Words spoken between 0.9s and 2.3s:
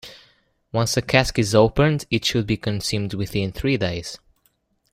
a cask is opened, it